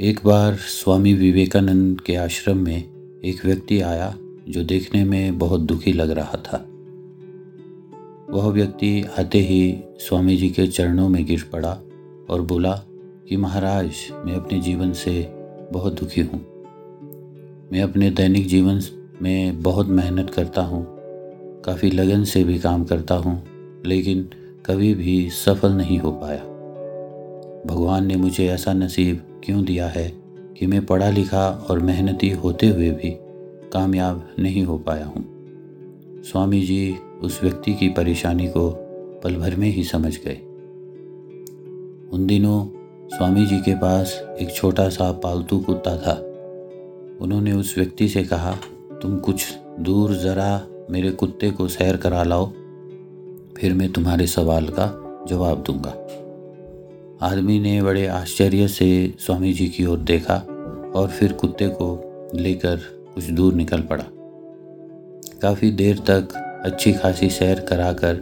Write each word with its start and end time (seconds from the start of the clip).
एक 0.00 0.20
बार 0.24 0.54
स्वामी 0.54 1.14
विवेकानंद 1.14 2.00
के 2.00 2.14
आश्रम 2.14 2.56
में 2.56 2.76
एक 3.24 3.44
व्यक्ति 3.44 3.80
आया 3.80 4.14
जो 4.48 4.64
देखने 4.64 5.04
में 5.04 5.38
बहुत 5.38 5.60
दुखी 5.60 5.92
लग 5.92 6.10
रहा 6.10 6.36
था। 6.36 6.68
वह 8.30 8.48
व्यक्ति 8.48 9.04
आते 9.18 9.38
ही 9.38 9.84
स्वामी 9.98 10.36
जी 10.36 10.50
के 10.50 10.66
चरणों 10.66 11.08
में 11.08 11.26
गिर 11.26 11.48
पड़ा 11.52 11.80
और 12.30 12.40
बोला 12.40 12.72
कि, 13.28 13.36
महाराज, 13.36 13.90
मैं 14.12 14.34
अपने 14.34 14.60
जीवन 14.60 14.92
से 14.92 15.28
बहुत 15.72 16.00
दुखी 16.00 16.20
हूँ। 16.20 16.40
मैं 17.72 17.82
अपने 17.82 18.10
दैनिक 18.10 18.46
जीवन 18.46 18.80
में 19.22 19.62
बहुत 19.62 19.88
मेहनत 19.88 20.30
करता 20.30 20.62
हूँ, 20.62 20.86
काफ़ी 21.64 21.90
लगन 21.90 22.24
से 22.24 22.44
भी 22.44 22.58
काम 22.58 22.84
करता 22.84 23.14
हूँ, 23.14 23.42
लेकिन 23.86 24.30
कभी 24.66 24.94
भी 24.94 25.30
सफल 25.30 25.72
नहीं 25.72 25.98
हो 25.98 26.12
पाया। 26.12 26.59
भगवान 27.66 28.06
ने 28.06 28.16
मुझे 28.16 28.46
ऐसा 28.46 28.72
नसीब 28.72 29.40
क्यों 29.44 29.64
दिया 29.64 29.88
है 29.88 30.12
कि 30.58 30.66
मैं 30.66 30.86
पढ़ा 30.86 31.10
लिखा 31.10 31.66
और 31.70 31.78
मेहनती 31.78 32.30
होते 32.30 32.68
हुए 32.68 32.90
भी 32.90 33.10
कामयाब 33.72 34.28
नहीं 34.38 34.64
हो 34.64 34.78
पाया 34.78 35.06
हूँ? 35.06 35.24
स्वामी 36.22 36.60
जी 36.60 36.96
उस 37.22 37.42
व्यक्ति 37.42 37.74
की 37.74 37.88
परेशानी 37.88 38.48
को 38.48 38.70
पल 39.24 39.36
भर 39.36 39.56
में 39.56 39.68
ही 39.68 39.84
समझ 39.84 40.16
गए। 40.16 40.36
उन 42.12 42.26
दिनों 42.26 42.64
स्वामी 43.16 43.46
जी 43.46 43.58
के 43.58 43.74
पास 43.74 44.22
एक 44.40 44.54
छोटा 44.54 44.88
सा 44.88 45.12
पालतू 45.12 45.58
कुत्ता 45.58 45.96
था। 45.96 46.12
उन्होंने 47.20 47.52
उस 47.52 47.78
व्यक्ति 47.78 48.08
से 48.08 48.24
कहा, 48.24 48.56
तुम 49.02 49.18
कुछ 49.18 49.46
दूर 49.80 50.14
ज़रा 50.14 50.66
मेरे 50.90 51.10
कुत्ते 51.10 51.50
को 51.50 51.68
सैर 51.68 51.96
करा 51.96 52.22
लाओ, 52.22 52.46
फिर 53.56 53.74
मैं 53.74 53.92
तुम्हारे 53.92 54.26
सवाल 54.26 54.66
का 54.68 54.86
जवाब 55.28 55.62
दूँगा। 55.62 55.94
आदमी 57.22 57.60
ने 57.60 57.82
बड़े 57.82 58.06
आश्चर्य 58.06 58.68
से 58.68 59.14
स्वामी 59.18 59.52
जी 59.52 59.68
की 59.68 59.86
ओर 59.86 59.98
देखा 59.98 60.34
और 60.94 61.08
फिर 61.08 61.32
कुत्ते 61.32 61.68
को 61.68 61.88
लेकर 62.34 62.76
कुछ 63.14 63.24
दूर 63.24 63.54
निकल 63.54 63.80
पड़ा। 63.82 64.04
काफ़ी 65.42 65.70
देर 65.70 65.98
तक 65.98 66.28
अच्छी 66.64 66.92
खासी 66.92 67.30
सैर 67.30 67.60
कराकर 67.60 68.20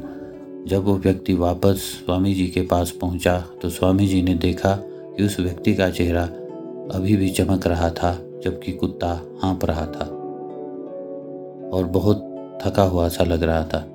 जब 0.66 0.84
वो 0.84 0.96
व्यक्ति 0.96 1.34
वापस 1.34 1.76
स्वामी 1.76 2.34
जी 2.34 2.46
के 2.46 2.62
पास 2.62 2.91
पहुँचा 2.91 3.44
तो 3.62 3.70
स्वामी 3.70 4.06
जी 4.06 4.22
ने 4.22 4.34
देखा 4.34 4.74
कि 4.76 5.24
उस 5.24 5.41
व्यक्ति 5.41 5.74
का 5.74 5.91
चेहरा 5.91 6.24
अभी 6.94 7.16
भी 7.16 7.30
चमक 7.30 7.66
रहा 7.66 7.91
था, 7.91 8.14
जबकि 8.44 8.72
कुत्ता 8.72 9.20
हाँप 9.42 9.64
रहा 9.64 9.86
था 9.86 10.04
और 11.69 11.84
बहुत 11.84 12.24
थका 12.64 12.82
हुआ 12.82 13.08
सा 13.08 13.24
लग 13.24 13.42
रहा 13.42 13.64
था। 13.64 13.88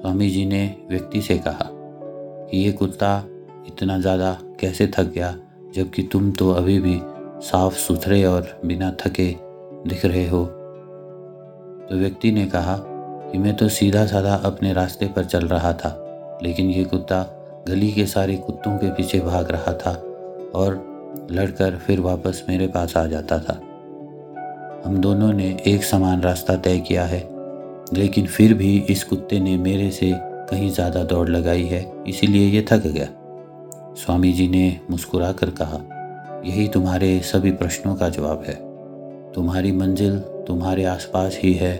स्वामी 0.00 0.30
जी 0.30 0.44
ने 0.44 0.76
व्यक्ति 0.90 1.22
से 1.22 1.38
कहा 1.38 1.70
कि, 1.72 2.58
ये 2.58 2.72
कुत्ता 2.72 3.24
इतना 3.66 3.98
ज़्यादा 3.98 4.36
कैसे 4.60 4.86
थक 4.88 5.12
गया, 5.14 5.34
जबकि 5.74 6.02
तुम 6.02 6.30
तो 6.32 6.50
अभी 6.52 6.78
भी 6.80 7.00
साफ़ 7.42 7.74
सुथरे 7.76 8.24
और 8.24 8.60
बिना 8.64 8.90
थके 9.00 9.28
दिख 9.86 10.04
रहे 10.04 10.26
हो। 10.28 10.44
तो 11.82 11.96
व्यक्ति 11.98 12.30
ने 12.32 12.46
कहा 12.46 12.76
कि 13.32 13.38
मैं 13.38 13.54
तो 13.56 13.68
सीधा 13.70 14.04
साधा 14.06 14.34
अपने 14.44 14.72
रास्ते 14.72 15.06
पर 15.06 15.24
चल 15.24 15.46
रहा 15.48 15.72
था, 15.74 16.38
लेकिन 16.42 16.70
ये 16.70 16.84
कुत्ता 16.84 17.22
गली 17.68 17.90
के 17.92 18.06
सारे 18.06 18.36
कुत्तों 18.36 18.76
के 18.78 18.90
पीछे 18.90 19.20
भाग 19.20 19.50
रहा 19.50 19.72
था 19.76 19.92
और 20.54 21.28
लड़कर 21.30 21.76
फिर 21.76 22.00
वापस 22.00 22.44
मेरे 22.48 22.66
पास 22.66 22.96
आ 22.96 23.06
जाता 23.06 23.38
था। 23.38 23.60
हम 24.84 24.96
दोनों 24.96 25.32
ने 25.32 25.56
एक 25.66 25.84
समान 25.84 26.20
रास्ता 26.22 26.56
तय 26.56 26.78
किया 26.80 27.04
है, 27.04 27.20
लेकिन 27.92 28.26
फिर 28.26 28.54
भी 28.54 28.76
इस 28.90 29.04
कुत्ते 29.04 29.40
ने 29.40 29.56
मेरे 29.58 29.90
से 29.90 30.12
कहीं 30.50 30.70
ज़्यादा 30.70 31.02
दौड़ 31.04 31.28
लगाई 31.28 31.64
है, 31.64 31.86
इसीलिए 32.06 32.48
ये 32.48 32.64
थक 32.70 32.86
गया। 32.86 33.06
स्वामी 33.96 34.32
जी 34.32 34.46
ने 34.48 34.80
मुस्कुरा 34.90 35.30
कर 35.32 35.50
कहा, 35.50 35.80
यही 36.44 36.66
तुम्हारे 36.68 37.18
सभी 37.20 37.50
प्रश्नों 37.52 37.94
का 37.94 38.08
जवाब 38.08 38.44
है। 38.46 38.54
तुम्हारी 39.32 39.72
मंजिल 39.72 40.18
तुम्हारे 40.46 40.84
आसपास 40.84 41.38
ही 41.42 41.52
है 41.54 41.76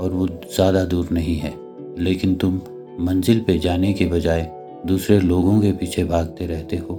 और 0.00 0.10
वो 0.10 0.26
ज़्यादा 0.26 0.84
दूर 0.84 1.08
नहीं 1.12 1.36
है। 1.36 1.54
लेकिन 1.98 2.34
तुम 2.34 2.60
मंजिल 3.00 3.40
पे 3.40 3.58
जाने 3.58 3.92
के 3.92 4.06
बजाय 4.06 4.50
दूसरे 4.86 5.18
लोगों 5.20 5.60
के 5.60 5.72
पीछे 5.72 6.04
भागते 6.04 6.46
रहते 6.46 6.76
हो 6.76 6.94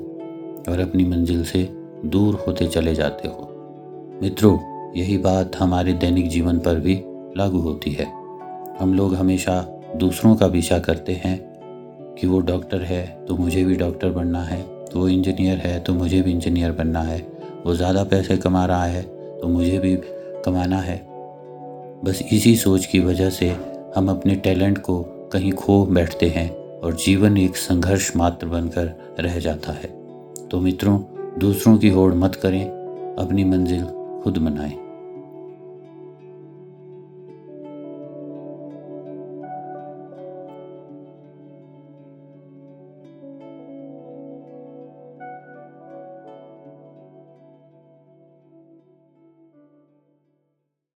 और 0.69 0.79
अपनी 0.79 1.05
मंजिल 1.05 1.43
से 1.43 1.67
दूर 2.05 2.35
होते 2.47 2.67
चले 2.67 2.95
जाते 2.95 3.27
हो। 3.27 3.49
मित्रों, 4.21 4.57
यही 4.95 5.17
बात 5.17 5.55
हमारे 5.55 5.93
दैनिक 5.93 6.29
जीवन 6.29 6.59
पर 6.59 6.79
भी 6.79 7.01
लागू 7.37 7.59
होती 7.59 7.91
है। 7.91 8.05
हम 8.79 8.93
लोग 8.93 9.15
हमेशा 9.15 9.61
दूसरों 9.95 10.35
का 10.35 10.47
पीछा 10.47 10.79
करते 10.79 11.13
हैं 11.15 11.37
कि 12.19 12.27
वो 12.27 12.39
डॉक्टर 12.41 12.81
है 12.83 13.05
तो 13.27 13.35
मुझे 13.37 13.63
भी 13.65 13.75
डॉक्टर 13.75 14.09
बनना 14.11 14.43
है 14.43 14.61
तो 14.85 14.99
वो 14.99 15.07
इंजीनियर 15.07 15.57
है 15.57 15.79
तो 15.79 15.93
मुझे 15.93 16.21
भी 16.21 16.31
इंजीनियर 16.31 16.71
बनना 16.71 17.01
है। 17.01 17.19
वो 17.65 17.73
ज़्यादा 17.75 18.03
पैसे 18.03 18.37
कमा 18.37 18.65
रहा 18.65 18.85
है 18.85 19.01
तो 19.01 19.47
मुझे 19.47 19.77
भी 19.79 19.95
कमाना 20.45 20.79
है। 20.79 20.97
बस 22.03 22.21
इसी 22.31 22.55
सोच 22.55 22.85
की 22.85 22.99
वजह 22.99 23.29
से 23.29 23.49
हम 23.95 24.09
अपने 24.09 24.35
टैलेंट 24.37 24.77
को 24.77 25.01
कहीं 25.33 25.51
खो 25.51 25.83
बैठते 25.85 26.29
हैं 26.29 26.49
और 26.79 26.95
जीवन 26.95 27.37
एक 27.37 27.57
संघर्ष 27.57 28.11
मात्र 28.15 28.47
बनकर 28.47 28.93
रह 29.19 29.39
जाता 29.39 29.71
है। 29.73 29.89
तो 30.47 30.59
मित्रों, 30.59 30.99
दूसरों 31.39 31.77
की 31.77 31.89
होड़ 31.89 32.13
मत 32.13 32.35
करें, 32.35 32.63
अपनी 33.15 33.43
मंजिल 33.43 33.83
खुद 34.23 34.37
बनाएँ। 34.37 34.86